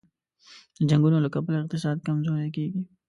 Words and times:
د 0.77 0.81
جنګونو 0.89 1.17
له 1.25 1.29
کبله 1.35 1.57
اقتصاد 1.61 1.97
کمزوری 2.07 2.49
کېږي. 2.55 2.81